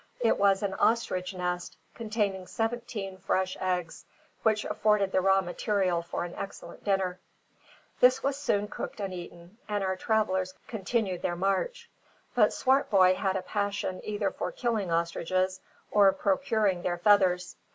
[0.21, 4.03] It was an ostrich nest, containing seventeen fresh eggs,
[4.41, 7.19] which afforded the raw material for an excellent dinner.
[7.99, 11.87] This was soon cooked and eaten; and our travellers continued their march.
[12.33, 15.61] But Swartboy had a passion either for killing ostriches,
[15.91, 17.55] or procuring their feathers.